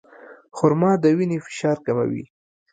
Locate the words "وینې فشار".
1.17-1.77